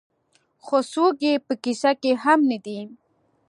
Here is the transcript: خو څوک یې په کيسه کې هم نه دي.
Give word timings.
خو 0.65 0.77
څوک 0.93 1.15
یې 1.27 1.33
په 1.45 1.53
کيسه 1.63 1.91
کې 2.01 2.11
هم 2.23 2.39
نه 2.49 2.57
دي. 2.65 2.79